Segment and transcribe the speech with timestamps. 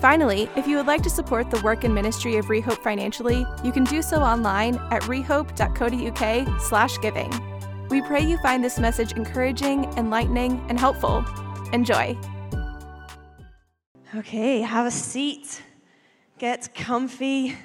[0.00, 3.72] Finally, if you would like to support the work and ministry of Rehope financially, you
[3.72, 7.32] can do so online at rehope.co.uk slash giving.
[7.88, 11.24] We pray you find this message encouraging, enlightening, and helpful.
[11.72, 12.16] Enjoy.
[14.14, 15.62] Okay, have a seat.
[16.38, 17.56] Get comfy.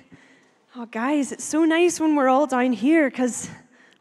[0.76, 3.48] Oh, guys, it's so nice when we're all down here because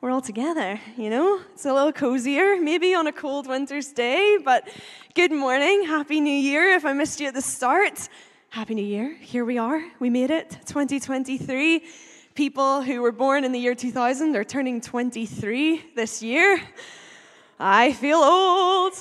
[0.03, 1.41] we're all together, you know?
[1.53, 4.69] It's a little cozier, maybe on a cold winter's day, but
[5.15, 5.85] good morning.
[5.85, 6.73] Happy New Year.
[6.73, 8.09] If I missed you at the start,
[8.49, 9.17] Happy New Year.
[9.21, 9.81] Here we are.
[10.01, 10.51] We made it.
[10.67, 11.85] 2023.
[12.35, 16.61] People who were born in the year 2000 are turning 23 this year.
[17.61, 18.95] I feel old.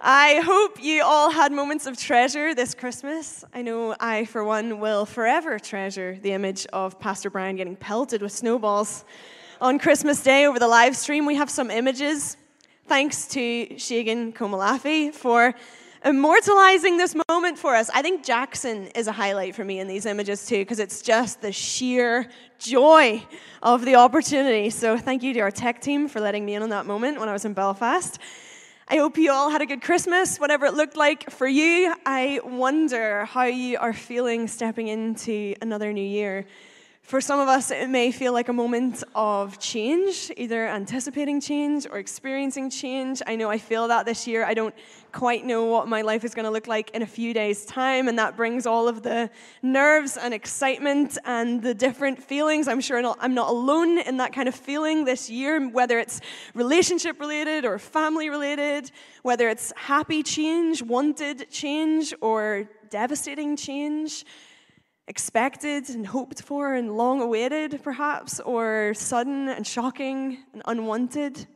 [0.00, 3.44] I hope you all had moments of treasure this Christmas.
[3.52, 8.22] I know I, for one, will forever treasure the image of Pastor Brian getting pelted
[8.22, 9.04] with snowballs
[9.60, 11.26] on Christmas Day over the live stream.
[11.26, 12.36] We have some images.
[12.86, 15.54] Thanks to Shagan Komalafi for
[16.04, 17.90] immortalizing this moment for us.
[17.92, 21.40] I think Jackson is a highlight for me in these images too, because it's just
[21.42, 23.22] the sheer joy
[23.62, 24.70] of the opportunity.
[24.70, 27.28] So thank you to our tech team for letting me in on that moment when
[27.28, 28.18] I was in Belfast.
[28.86, 31.92] I hope you all had a good Christmas, whatever it looked like for you.
[32.06, 36.46] I wonder how you are feeling stepping into another new year.
[37.08, 41.86] For some of us, it may feel like a moment of change, either anticipating change
[41.90, 43.22] or experiencing change.
[43.26, 44.44] I know I feel that this year.
[44.44, 44.74] I don't
[45.10, 48.08] quite know what my life is going to look like in a few days' time,
[48.08, 49.30] and that brings all of the
[49.62, 52.68] nerves and excitement and the different feelings.
[52.68, 56.20] I'm sure I'm not alone in that kind of feeling this year, whether it's
[56.52, 58.90] relationship related or family related,
[59.22, 64.26] whether it's happy change, wanted change, or devastating change
[65.08, 71.46] expected and hoped for and long awaited, perhaps, or sudden and shocking and unwanted.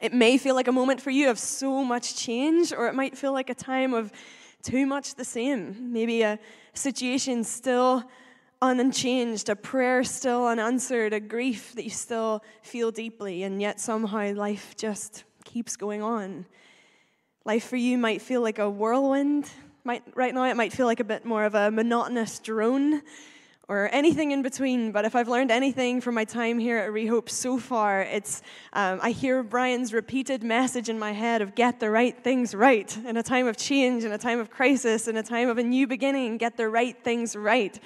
[0.00, 3.16] It may feel like a moment for you of so much change, or it might
[3.16, 4.12] feel like a time of
[4.62, 5.92] too much the same.
[5.92, 6.38] Maybe a
[6.74, 8.04] situation still
[8.60, 14.34] unchanged, a prayer still unanswered, a grief that you still feel deeply, and yet somehow
[14.34, 16.44] life just keeps going on.
[17.46, 19.48] Life for you might feel like a whirlwind.
[19.86, 23.02] Might, right now, it might feel like a bit more of a monotonous drone
[23.68, 24.90] or anything in between.
[24.90, 28.42] But if I've learned anything from my time here at Rehope so far, it's
[28.72, 32.96] um, I hear Brian's repeated message in my head of get the right things right
[33.06, 35.62] in a time of change, in a time of crisis, in a time of a
[35.62, 37.78] new beginning, get the right things right.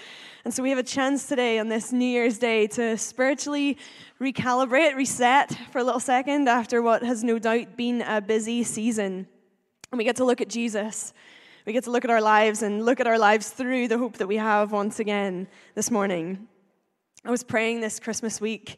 [0.47, 3.77] And so we have a chance today on this New Year's Day to spiritually
[4.19, 9.27] recalibrate, reset for a little second after what has no doubt been a busy season.
[9.93, 11.13] And we get to look at Jesus
[11.71, 14.17] we get to look at our lives and look at our lives through the hope
[14.17, 16.49] that we have once again this morning.
[17.25, 18.77] I was praying this Christmas week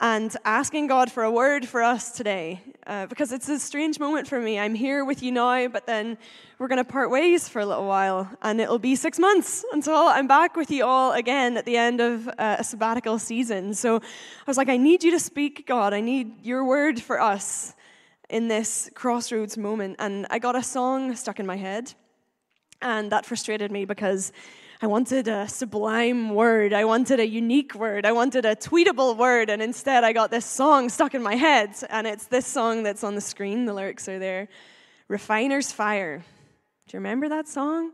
[0.00, 4.28] and asking God for a word for us today uh, because it's a strange moment
[4.28, 4.56] for me.
[4.56, 6.16] I'm here with you now, but then
[6.60, 9.96] we're going to part ways for a little while, and it'll be six months until
[9.96, 13.74] I'm back with you all again at the end of uh, a sabbatical season.
[13.74, 14.00] So I
[14.46, 15.92] was like, I need you to speak, God.
[15.92, 17.74] I need your word for us
[18.30, 19.96] in this crossroads moment.
[19.98, 21.94] And I got a song stuck in my head.
[22.80, 24.32] And that frustrated me because
[24.80, 26.72] I wanted a sublime word.
[26.72, 28.06] I wanted a unique word.
[28.06, 29.50] I wanted a tweetable word.
[29.50, 31.74] And instead, I got this song stuck in my head.
[31.90, 33.64] And it's this song that's on the screen.
[33.64, 34.48] The lyrics are there
[35.08, 36.18] Refiner's Fire.
[36.18, 37.92] Do you remember that song?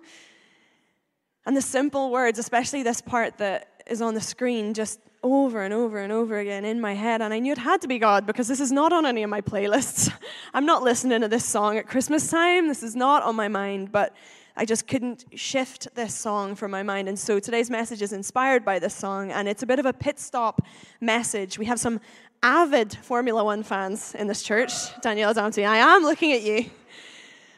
[1.47, 5.73] And the simple words, especially this part that is on the screen, just over and
[5.73, 7.23] over and over again in my head.
[7.23, 9.31] And I knew it had to be God because this is not on any of
[9.31, 10.13] my playlists.
[10.55, 12.69] I'm not listening to this song at Christmas time.
[12.69, 13.91] This is not on my mind.
[13.91, 14.15] But
[14.57, 17.09] I just couldn't shift this song from my mind.
[17.09, 19.93] And so today's message is inspired by this song, and it's a bit of a
[19.93, 20.63] pit stop
[21.01, 21.59] message.
[21.59, 22.01] We have some
[22.41, 24.73] avid Formula One fans in this church.
[25.01, 26.71] Danielle Damty, I am looking at you.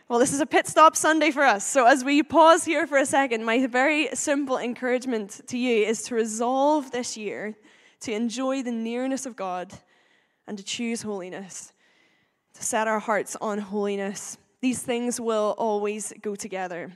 [0.09, 1.67] Well, this is a pit stop Sunday for us.
[1.67, 6.03] So, as we pause here for a second, my very simple encouragement to you is
[6.05, 7.57] to resolve this year
[8.01, 9.73] to enjoy the nearness of God
[10.47, 11.73] and to choose holiness,
[12.55, 16.91] to set our hearts on holiness these things will always go together.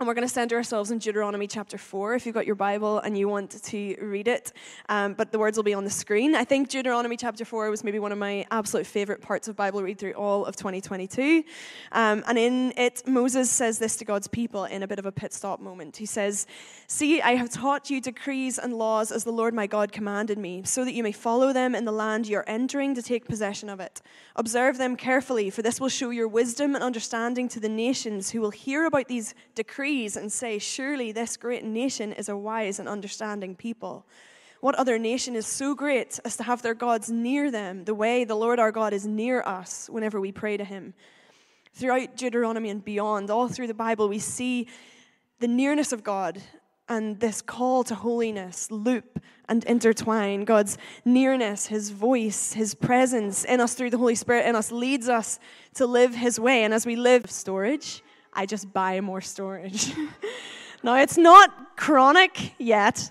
[0.00, 3.00] And we're going to center ourselves in Deuteronomy chapter 4 if you've got your Bible
[3.00, 4.52] and you want to read it.
[4.88, 6.36] Um, but the words will be on the screen.
[6.36, 9.82] I think Deuteronomy chapter 4 was maybe one of my absolute favorite parts of Bible
[9.82, 11.42] read through all of 2022.
[11.90, 15.10] Um, and in it, Moses says this to God's people in a bit of a
[15.10, 15.96] pit stop moment.
[15.96, 16.46] He says,
[16.86, 20.62] See, I have taught you decrees and laws as the Lord my God commanded me,
[20.64, 23.80] so that you may follow them in the land you're entering to take possession of
[23.80, 24.00] it.
[24.36, 28.40] Observe them carefully, for this will show your wisdom and understanding to the nations who
[28.40, 32.88] will hear about these decrees and say, Surely this great nation is a wise and
[32.88, 34.06] understanding people.
[34.60, 38.24] What other nation is so great as to have their gods near them, the way
[38.24, 40.92] the Lord our God is near us whenever we pray to him?
[41.72, 44.66] Throughout Deuteronomy and beyond, all through the Bible, we see
[45.38, 46.42] the nearness of God
[46.86, 50.44] and this call to holiness loop and intertwine.
[50.44, 50.76] God's
[51.06, 55.38] nearness, His voice, His presence in us through the Holy Spirit in us leads us
[55.74, 56.64] to live His way.
[56.64, 58.02] And as we live storage,
[58.32, 59.92] I just buy more storage.
[60.82, 63.10] now, it's not chronic yet,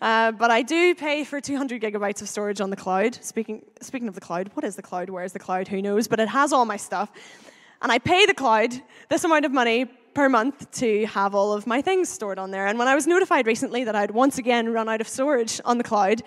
[0.00, 3.18] uh, but I do pay for 200 gigabytes of storage on the cloud.
[3.22, 5.10] Speaking, speaking of the cloud, what is the cloud?
[5.10, 5.68] Where is the cloud?
[5.68, 6.08] Who knows?
[6.08, 7.10] But it has all my stuff.
[7.82, 8.74] And I pay the cloud
[9.08, 12.66] this amount of money per month to have all of my things stored on there.
[12.66, 15.76] And when I was notified recently that I'd once again run out of storage on
[15.76, 16.22] the cloud,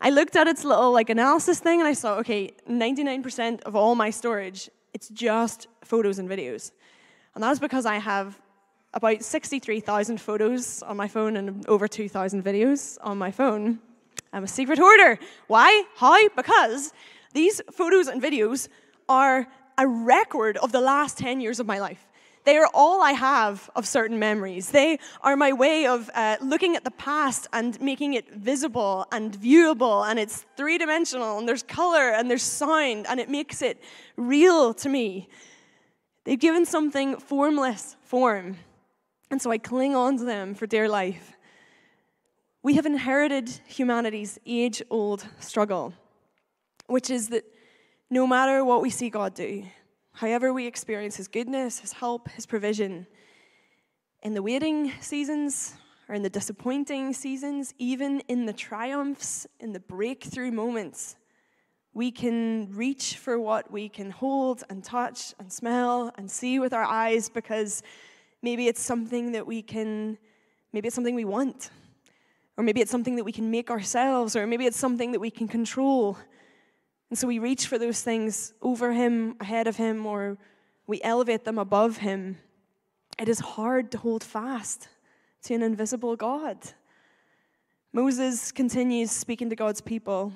[0.00, 3.94] I looked at its little like analysis thing and I saw, okay, 99% of all
[3.94, 6.72] my storage, it's just photos and videos.
[7.36, 8.40] And that is because I have
[8.94, 13.78] about 63,000 photos on my phone and over 2,000 videos on my phone.
[14.32, 15.18] I'm a secret hoarder.
[15.46, 15.84] Why?
[15.96, 16.16] How?
[16.30, 16.94] Because
[17.34, 18.68] these photos and videos
[19.06, 19.46] are
[19.76, 22.06] a record of the last 10 years of my life.
[22.44, 24.70] They are all I have of certain memories.
[24.70, 29.30] They are my way of uh, looking at the past and making it visible and
[29.38, 33.82] viewable, and it's three dimensional, and there's color and there's sound, and it makes it
[34.16, 35.28] real to me.
[36.26, 38.56] They've given something formless form,
[39.30, 41.36] and so I cling on to them for dear life.
[42.64, 45.94] We have inherited humanity's age old struggle,
[46.88, 47.44] which is that
[48.10, 49.66] no matter what we see God do,
[50.14, 53.06] however we experience His goodness, His help, His provision,
[54.24, 55.74] in the waiting seasons
[56.08, 61.14] or in the disappointing seasons, even in the triumphs, in the breakthrough moments,
[61.96, 66.74] we can reach for what we can hold and touch and smell and see with
[66.74, 67.82] our eyes because
[68.42, 70.18] maybe it's something that we can,
[70.74, 71.70] maybe it's something we want.
[72.58, 75.30] Or maybe it's something that we can make ourselves, or maybe it's something that we
[75.30, 76.18] can control.
[77.08, 80.36] And so we reach for those things over Him, ahead of Him, or
[80.86, 82.36] we elevate them above Him.
[83.18, 84.88] It is hard to hold fast
[85.44, 86.58] to an invisible God.
[87.94, 90.34] Moses continues speaking to God's people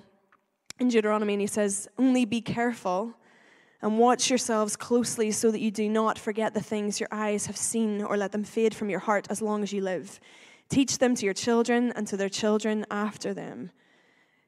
[0.80, 3.14] in Deuteronomy, and he says, Only be careful
[3.82, 7.56] and watch yourselves closely so that you do not forget the things your eyes have
[7.56, 10.20] seen or let them fade from your heart as long as you live.
[10.68, 13.70] Teach them to your children and to their children after them.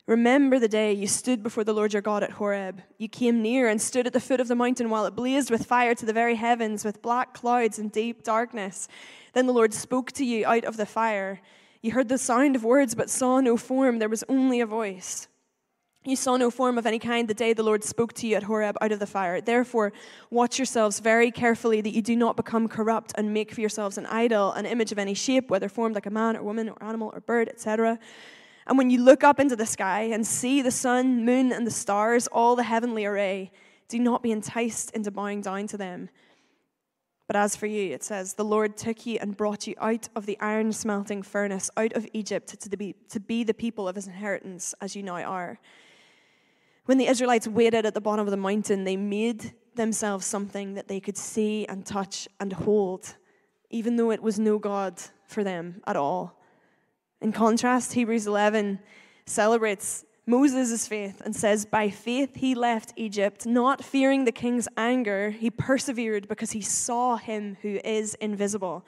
[0.07, 2.83] Remember the day you stood before the Lord your God at Horeb.
[2.99, 5.67] You came near and stood at the foot of the mountain while it blazed with
[5.67, 8.89] fire to the very heavens, with black clouds and deep darkness.
[9.33, 11.41] Then the Lord spoke to you out of the fire.
[11.83, 13.99] You heard the sound of words, but saw no form.
[13.99, 15.29] There was only a voice.
[16.05, 18.43] You saw no form of any kind the day the Lord spoke to you at
[18.43, 19.41] Horeb out of the fire.
[19.41, 19.93] Therefore,
[20.31, 24.07] watch yourselves very carefully that you do not become corrupt and make for yourselves an
[24.07, 27.13] idol, an image of any shape, whether formed like a man or woman or animal
[27.15, 28.01] or bird, etc.
[28.67, 31.71] And when you look up into the sky and see the sun, moon, and the
[31.71, 33.53] stars, all the heavenly array,
[33.87, 36.09] do not be enticed into bowing down to them.
[37.29, 40.27] But as for you, it says, the Lord took you and brought you out of
[40.27, 44.09] the iron smelting furnace, out of Egypt, to be, to be the people of his
[44.09, 45.61] inheritance, as you now are.
[46.85, 50.89] When the Israelites waited at the bottom of the mountain, they made themselves something that
[50.89, 53.17] they could see and touch and hold,
[53.71, 56.39] even though it was no God for them at all.
[57.21, 58.81] In contrast, Hebrews 11
[59.27, 65.31] celebrates Moses' faith and says, By faith he left Egypt, not fearing the king's anger.
[65.31, 68.85] He persevered because he saw him who is invisible.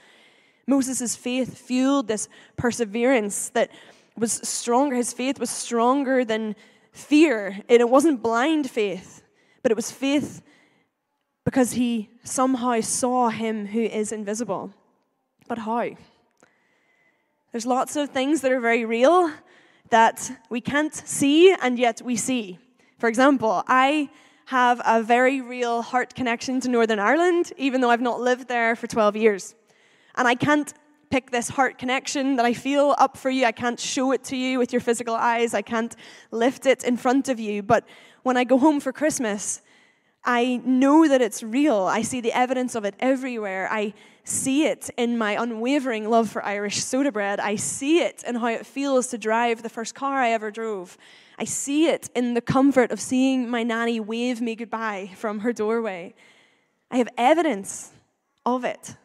[0.67, 3.71] Moses' faith fueled this perseverance that
[4.17, 4.97] was stronger.
[4.97, 6.57] His faith was stronger than
[6.95, 7.61] fear.
[7.69, 9.23] And it wasn't blind faith,
[9.63, 10.41] but it was faith
[11.45, 14.73] because he somehow saw him who is invisible.
[15.47, 15.91] But how?
[17.53, 19.31] There's lots of things that are very real
[19.91, 22.59] that we can't see and yet we see.
[22.99, 24.09] For example, I
[24.47, 28.77] have a very real heart connection to Northern Ireland, even though I've not lived there
[28.77, 29.55] for 12 years.
[30.17, 30.73] And I can't
[31.11, 33.45] pick this heart connection that I feel up for you.
[33.45, 35.55] I can't show it to you with your physical eyes.
[35.55, 35.95] I can't
[36.31, 37.63] lift it in front of you.
[37.63, 37.85] But
[38.23, 39.63] when I go home for Christmas,
[40.25, 41.83] I know that it's real.
[41.83, 43.69] I see the evidence of it everywhere.
[43.71, 43.93] I
[44.25, 47.41] see it in my unwavering love for Irish soda bread.
[47.41, 50.97] I see it in how it feels to drive the first car I ever drove.
[51.39, 55.53] I see it in the comfort of seeing my nanny wave me goodbye from her
[55.53, 56.15] doorway.
[56.91, 57.91] I have evidence
[58.47, 58.97] of it.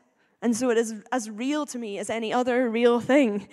[0.42, 3.48] And so it is as real to me as any other real thing.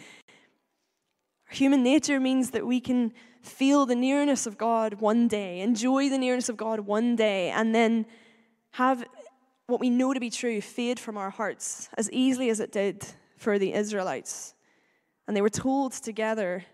[1.50, 3.12] Human nature means that we can
[3.42, 7.74] feel the nearness of God one day, enjoy the nearness of God one day, and
[7.74, 8.06] then
[8.72, 9.04] have
[9.66, 13.04] what we know to be true fade from our hearts as easily as it did
[13.36, 14.54] for the Israelites.
[15.26, 16.64] And they were told together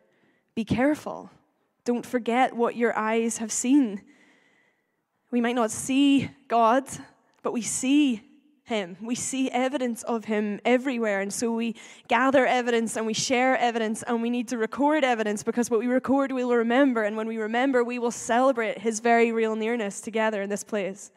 [0.55, 1.31] be careful.
[1.85, 4.03] Don't forget what your eyes have seen.
[5.31, 6.85] We might not see God,
[7.43, 8.23] but we see
[8.65, 8.97] him.
[9.01, 11.21] We see evidence of him everywhere.
[11.21, 11.75] And so we
[12.09, 15.87] gather evidence and we share evidence and we need to record evidence because what we
[15.87, 17.03] record we will remember.
[17.03, 21.11] And when we remember, we will celebrate his very real nearness together in this place.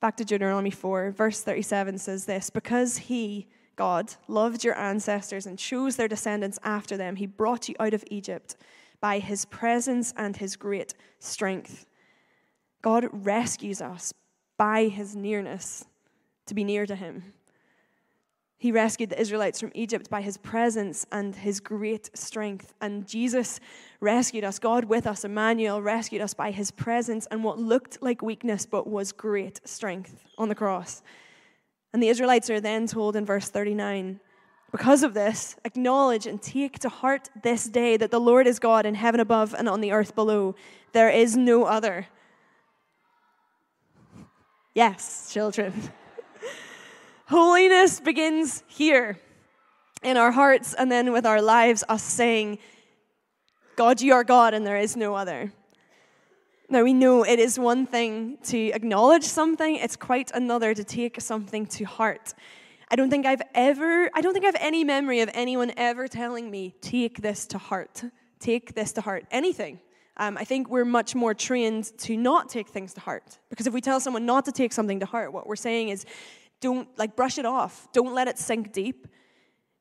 [0.00, 5.58] Back to Deuteronomy 4, verse 37 says this Because he, God, loved your ancestors and
[5.58, 8.56] chose their descendants after them, he brought you out of Egypt
[9.00, 11.86] by his presence and his great strength.
[12.82, 14.12] God rescues us
[14.56, 15.84] by his nearness
[16.48, 17.32] to be near to him.
[18.60, 22.74] He rescued the Israelites from Egypt by his presence and his great strength.
[22.80, 23.60] And Jesus
[24.00, 28.20] rescued us, God with us, Emmanuel rescued us by his presence and what looked like
[28.20, 31.02] weakness but was great strength on the cross.
[31.92, 34.18] And the Israelites are then told in verse 39
[34.70, 38.84] because of this, acknowledge and take to heart this day that the Lord is God
[38.84, 40.54] in heaven above and on the earth below.
[40.92, 42.06] There is no other.
[44.74, 45.72] Yes, children.
[47.28, 49.18] Holiness begins here
[50.02, 52.56] in our hearts and then with our lives, us saying,
[53.76, 55.52] God, you are God and there is no other.
[56.70, 61.20] Now, we know it is one thing to acknowledge something, it's quite another to take
[61.20, 62.32] something to heart.
[62.90, 66.08] I don't think I've ever, I don't think I have any memory of anyone ever
[66.08, 68.04] telling me, take this to heart.
[68.40, 69.26] Take this to heart.
[69.30, 69.80] Anything.
[70.16, 73.38] Um, I think we're much more trained to not take things to heart.
[73.50, 76.06] Because if we tell someone not to take something to heart, what we're saying is,
[76.60, 77.88] don't like brush it off.
[77.92, 79.06] Don't let it sink deep.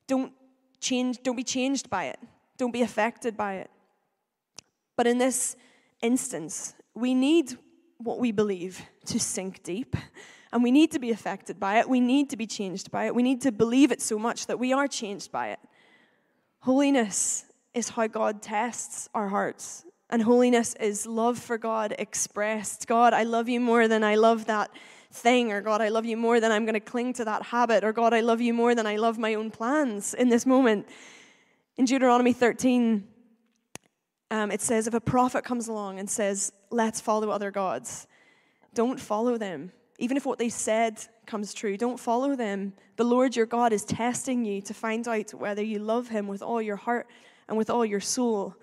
[0.08, 0.32] Don't
[0.80, 2.20] change, don't be changed by it.
[2.58, 3.70] Don't be affected by it.
[4.96, 5.56] But in this
[6.02, 7.58] instance, we need
[7.98, 9.96] what we believe to sink deep.
[10.54, 11.90] And we need to be affected by it.
[11.90, 13.14] We need to be changed by it.
[13.14, 15.60] We need to believe it so much that we are changed by it.
[16.60, 19.86] Holiness is how God tests our hearts.
[20.10, 22.88] And holiness is love for God expressed.
[22.88, 24.72] God, I love you more than I love that
[25.12, 27.84] thing, or God, I love you more than I'm going to cling to that habit,
[27.84, 30.88] or God, I love you more than I love my own plans in this moment.
[31.78, 33.08] In Deuteronomy 13,
[34.30, 38.08] um, it says, if a prophet comes along and says, let's follow other gods,
[38.74, 39.72] don't follow them.
[40.00, 42.74] Even if what they said comes true, don't follow them.
[42.98, 46.42] The Lord your God is testing you to find out whether you love him with
[46.42, 47.08] all your heart
[47.48, 48.56] and with all your soul.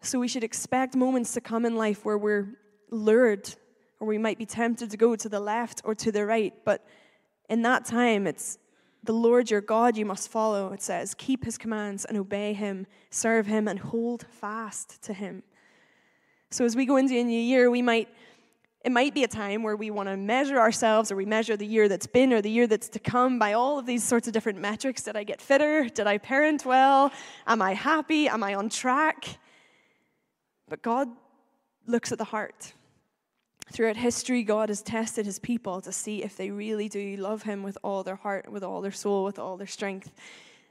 [0.00, 2.48] So we should expect moments to come in life where we're
[2.90, 3.54] lured
[4.00, 6.54] or we might be tempted to go to the left or to the right.
[6.64, 6.84] But
[7.48, 8.58] in that time, it's
[9.02, 11.14] the Lord your God you must follow, it says.
[11.14, 15.42] Keep his commands and obey him, serve him, and hold fast to him.
[16.50, 18.08] So as we go into a new year, we might.
[18.84, 21.66] It might be a time where we want to measure ourselves or we measure the
[21.66, 24.34] year that's been or the year that's to come by all of these sorts of
[24.34, 25.02] different metrics.
[25.04, 25.88] Did I get fitter?
[25.88, 27.10] Did I parent well?
[27.46, 28.28] Am I happy?
[28.28, 29.38] Am I on track?
[30.68, 31.08] But God
[31.86, 32.74] looks at the heart.
[33.72, 37.62] Throughout history, God has tested his people to see if they really do love him
[37.62, 40.12] with all their heart, with all their soul, with all their strength.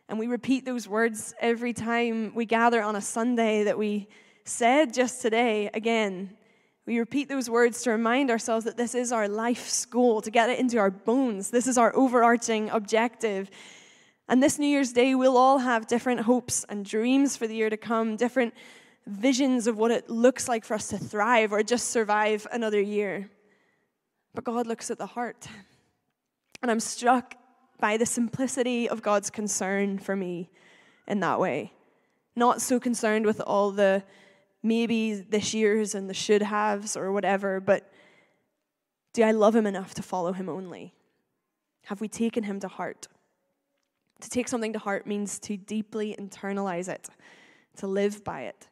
[0.07, 4.07] And we repeat those words every time we gather on a Sunday that we
[4.45, 6.38] said just today again.
[6.85, 10.50] We repeat those words to remind ourselves that this is our life's goal, to get
[10.50, 11.50] it into our bones.
[11.50, 13.50] This is our overarching objective.
[14.27, 17.69] And this New Year's Day, we'll all have different hopes and dreams for the year
[17.69, 18.53] to come, different
[19.05, 23.29] visions of what it looks like for us to thrive or just survive another year.
[24.33, 25.48] But God looks at the heart.
[26.62, 27.36] And I'm struck
[27.79, 30.50] by the simplicity of God's concern for me
[31.07, 31.74] in that way.
[32.36, 34.03] Not so concerned with all the
[34.63, 37.91] maybe this year's and the should haves or whatever, but
[39.12, 40.93] do I love him enough to follow him only?
[41.86, 43.07] Have we taken him to heart?
[44.22, 47.10] To take something to heart means to deeply internalize it,
[47.77, 48.69] to live by it.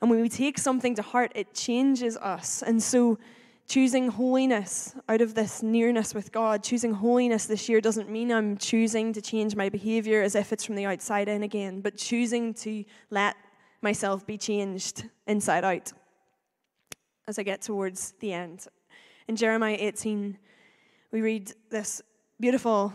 [0.00, 2.62] And when we take something to heart, it changes us.
[2.62, 3.18] And so,
[3.66, 8.58] choosing holiness out of this nearness with God, choosing holiness this year doesn't mean I'm
[8.58, 12.52] choosing to change my behavior as if it's from the outside in again, but choosing
[12.54, 13.36] to let
[13.80, 15.92] myself be changed inside out
[17.26, 18.66] as I get towards the end.
[19.28, 20.36] In Jeremiah 18,
[21.10, 22.02] we read this
[22.38, 22.92] beautiful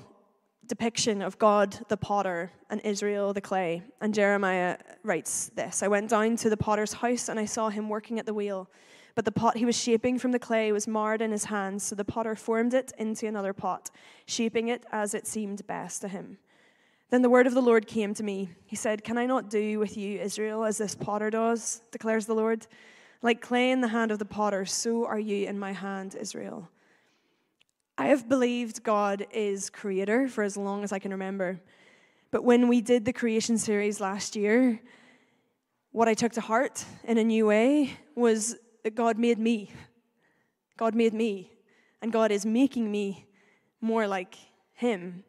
[0.69, 3.81] depiction of God the potter and Israel the clay.
[3.99, 7.89] And Jeremiah writes this I went down to the potter's house and I saw him
[7.89, 8.69] working at the wheel.
[9.15, 11.95] But the pot he was shaping from the clay was marred in his hands, so
[11.95, 13.89] the potter formed it into another pot,
[14.25, 16.37] shaping it as it seemed best to him.
[17.09, 18.51] Then the word of the Lord came to me.
[18.65, 22.35] He said, Can I not do with you, Israel, as this potter does, declares the
[22.35, 22.67] Lord?
[23.21, 26.69] Like clay in the hand of the potter, so are you in my hand, Israel.
[27.99, 31.59] I have believed God is creator for as long as I can remember.
[32.31, 34.79] But when we did the creation series last year,
[35.91, 39.73] what I took to heart in a new way was that God made me.
[40.77, 41.51] God made me.
[42.01, 43.27] And God is making me
[43.81, 44.35] more like
[44.75, 45.25] Him.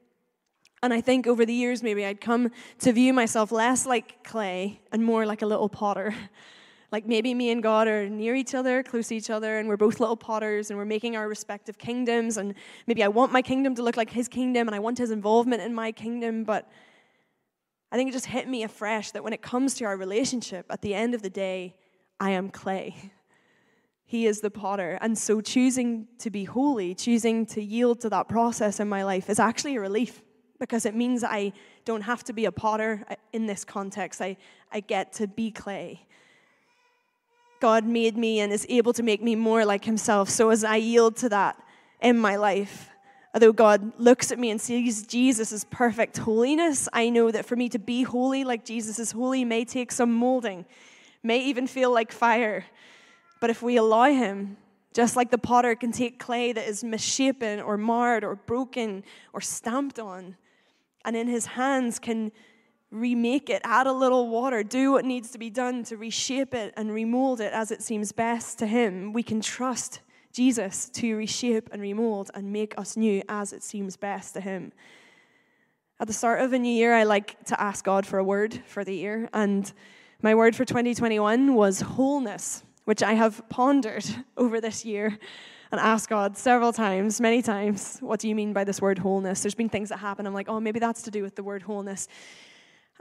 [0.81, 4.81] And I think over the years, maybe I'd come to view myself less like clay
[4.93, 6.15] and more like a little potter.
[6.93, 9.77] Like maybe me and God are near each other, close to each other, and we're
[9.77, 12.37] both little potters and we're making our respective kingdoms.
[12.37, 12.55] And
[12.87, 15.63] maybe I want my kingdom to look like his kingdom and I want his involvement
[15.63, 16.43] in my kingdom.
[16.43, 16.69] But
[17.93, 20.83] I think it just hit me afresh that when it comes to our relationship, at
[20.83, 21.77] the end of the day,
[22.19, 23.13] I am clay.
[24.05, 24.99] He is the potter.
[25.01, 29.31] And so choosing to be holy, choosing to yield to that process in my life
[29.31, 30.23] is actually a relief
[30.59, 31.53] because it means I
[31.85, 34.21] don't have to be a potter uh, in this context.
[34.21, 34.37] I,
[34.73, 36.07] I get to be clay.
[37.61, 40.29] God made me and is able to make me more like Himself.
[40.31, 41.63] So as I yield to that
[42.01, 42.89] in my life,
[43.35, 47.69] although God looks at me and sees Jesus' perfect holiness, I know that for me
[47.69, 50.65] to be holy like Jesus is holy may take some molding,
[51.23, 52.65] may even feel like fire.
[53.41, 54.57] But if we allow Him,
[54.93, 59.41] just like the potter can take clay that is misshapen or marred or broken or
[59.41, 60.37] stamped on,
[61.05, 62.33] and in His hands can
[62.91, 66.75] remake it, add a little water, do what needs to be done to reshape it
[66.77, 69.13] and remold it as it seems best to Him.
[69.13, 70.01] We can trust
[70.33, 74.73] Jesus to reshape and remold and make us new as it seems best to Him.
[76.01, 78.63] At the start of a new year, I like to ask God for a word
[78.67, 79.71] for the year, and
[80.23, 84.05] my word for 2021 was wholeness, which I have pondered
[84.37, 85.19] over this year
[85.71, 89.43] and asked God several times, many times, what do you mean by this word wholeness?
[89.43, 90.27] There's been things that happen.
[90.27, 92.09] I'm like, oh, maybe that's to do with the word wholeness.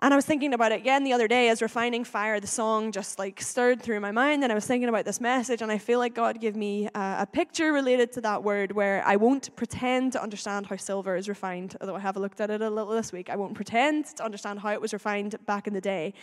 [0.02, 2.94] And I was thinking about it again the other day as Refining Fire, the song
[2.94, 4.44] just like stirred through my mind.
[4.44, 7.18] And I was thinking about this message, and I feel like God gave me a,
[7.20, 11.28] a picture related to that word where I won't pretend to understand how silver is
[11.28, 13.30] refined, although I have looked at it a little this week.
[13.30, 16.14] I won't pretend to understand how it was refined back in the day.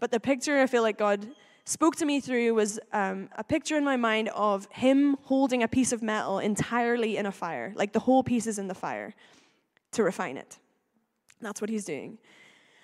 [0.00, 1.24] But the picture I feel like God
[1.64, 5.68] spoke to me through was um, a picture in my mind of Him holding a
[5.68, 9.14] piece of metal entirely in a fire, like the whole piece is in the fire
[9.92, 10.58] to refine it.
[11.40, 12.18] That's what He's doing.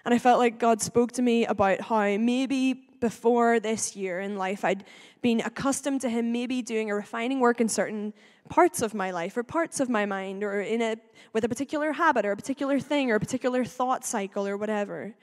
[0.08, 4.38] And I felt like God spoke to me about how maybe before this year in
[4.38, 4.84] life I'd
[5.20, 8.14] been accustomed to Him maybe doing a refining work in certain
[8.48, 10.96] parts of my life or parts of my mind or in a,
[11.34, 15.14] with a particular habit or a particular thing or a particular thought cycle or whatever.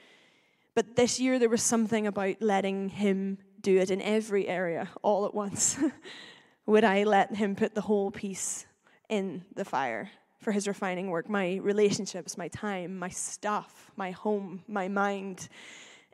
[0.76, 5.26] But this year there was something about letting Him do it in every area all
[5.26, 5.80] at once.
[6.67, 8.67] Would I let Him put the whole piece
[9.10, 10.12] in the fire?
[10.45, 15.49] For his refining work my relationships, my time, my stuff, my home, my mind,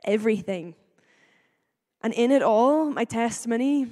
[0.04, 0.74] everything.
[2.02, 3.88] And in it all, my testimony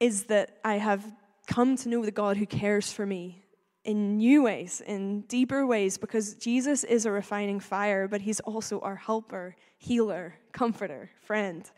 [0.00, 1.04] is that I have
[1.46, 3.42] come to know the God who cares for me
[3.84, 8.80] in new ways, in deeper ways, because Jesus is a refining fire, but he's also
[8.80, 11.70] our helper, healer, comforter, friend.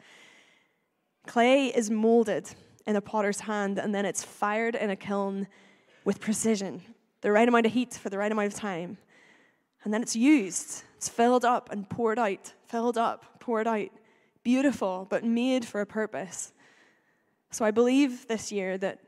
[1.27, 2.49] Clay is molded
[2.87, 5.49] in a potter's hand, and then it's fired in a kiln
[6.05, 6.83] with precision
[7.23, 8.99] the right amount of heat for the right amount of time.
[9.85, 10.85] And then it's used.
[10.97, 13.89] It's filled up and poured out, filled up, poured out.
[14.45, 16.53] Beautiful, but made for a purpose.
[17.51, 18.99] So I believe this year that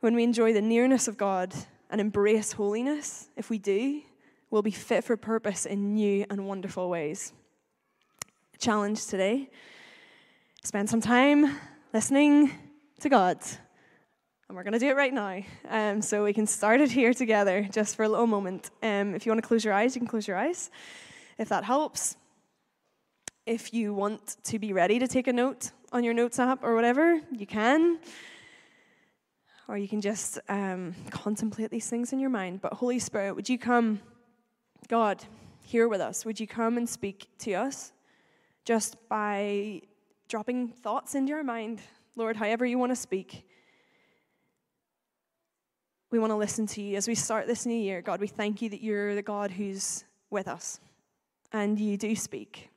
[0.00, 1.54] when we enjoy the nearness of God
[1.88, 4.02] and embrace holiness, if we do,
[4.50, 7.32] we'll be fit for purpose in new and wonderful ways.
[8.58, 9.50] Challenge today
[10.64, 11.58] spend some time
[11.92, 12.52] listening
[13.00, 13.38] to God
[14.52, 15.40] and we're going to do it right now.
[15.70, 18.68] Um, so we can start it here together just for a little moment.
[18.82, 20.70] Um, if you want to close your eyes, you can close your eyes
[21.38, 22.18] if that helps.
[23.46, 26.74] If you want to be ready to take a note on your notes app or
[26.74, 27.98] whatever, you can.
[29.68, 32.60] Or you can just um, contemplate these things in your mind.
[32.60, 34.00] But Holy Spirit, would you come,
[34.86, 35.24] God,
[35.64, 36.26] here with us?
[36.26, 37.90] Would you come and speak to us
[38.66, 39.80] just by
[40.28, 41.80] dropping thoughts into our mind,
[42.16, 43.46] Lord, however you want to speak?
[46.12, 46.98] We want to listen to you.
[46.98, 50.04] As we start this new year, God, we thank you that you're the God who's
[50.28, 50.78] with us
[51.52, 52.68] and you do speak.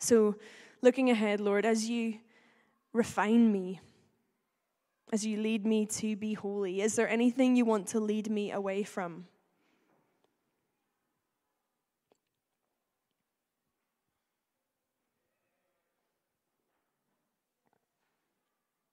[0.00, 0.36] So,
[0.82, 2.18] looking ahead, Lord, as you
[2.92, 3.80] refine me,
[5.14, 8.52] as you lead me to be holy, is there anything you want to lead me
[8.52, 9.24] away from?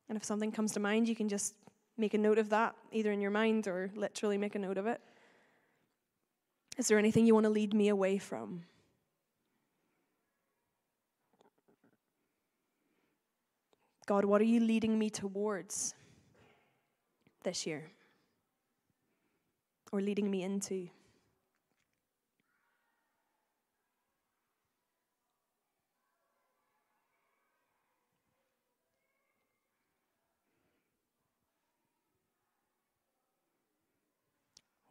[0.08, 1.56] And if something comes to mind, you can just
[1.98, 4.88] make a note of that, either in your mind or literally make a note of
[4.88, 5.02] it.
[6.78, 8.64] Is there anything you want to lead me away from?
[14.06, 15.96] God, what are you leading me towards
[17.44, 17.92] this year?
[19.92, 20.90] Or leading me into?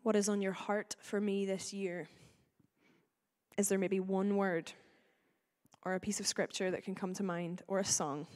[0.02, 2.08] What is on your heart for me this year?
[3.56, 4.72] Is there maybe one word
[5.84, 8.26] or a piece of scripture that can come to mind or a song?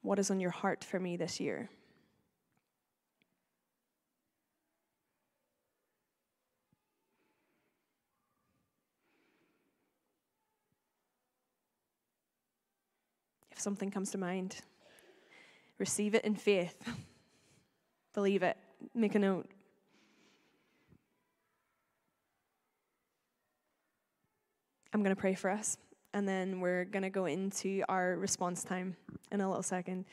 [0.00, 1.68] What is on your heart for me this year?
[13.50, 14.56] If something comes to mind,
[15.78, 16.82] receive it in faith.
[18.14, 18.56] Believe it.
[18.94, 19.48] Make a note.
[24.92, 25.76] I'm going to pray for us,
[26.12, 28.96] and then we're going to go into our response time
[29.30, 30.04] in a little second.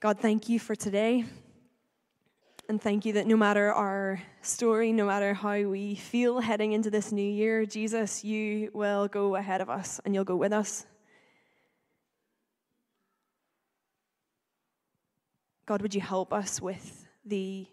[0.00, 1.24] God, thank you for today.
[2.68, 6.90] And thank you that no matter our story, no matter how we feel heading into
[6.90, 10.86] this new year, Jesus, you will go ahead of us and you'll go with us.
[15.66, 17.66] God, would you help us with the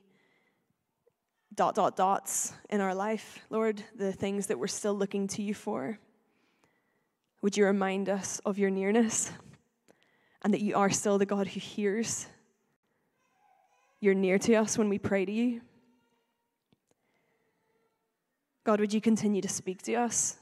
[1.54, 5.54] dot, dot, dots in our life, Lord, the things that we're still looking to you
[5.54, 6.00] for?
[7.42, 9.32] Would you remind us of your nearness
[10.44, 12.28] and that you are still the God who hears?
[14.00, 15.62] You're near to us when we pray to you.
[18.64, 20.38] God, would you continue to speak to us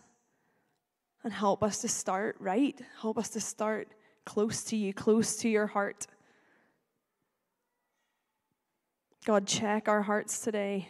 [1.24, 2.80] and help us to start right?
[3.02, 3.88] Help us to start
[4.26, 6.06] close to you, close to your heart.
[9.30, 10.90] God, check our hearts today.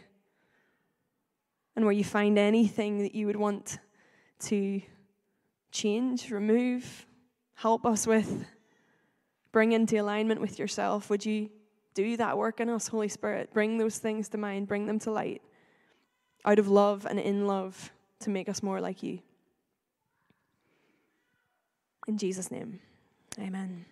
[1.75, 3.79] And where you find anything that you would want
[4.43, 4.81] to
[5.73, 7.05] change, remove,
[7.55, 8.45] help us with,
[9.51, 11.49] bring into alignment with yourself, would you
[11.93, 13.53] do that work in us, Holy Spirit?
[13.53, 15.41] Bring those things to mind, bring them to light
[16.45, 19.19] out of love and in love to make us more like you.
[22.07, 22.79] In Jesus' name,
[23.37, 23.83] amen.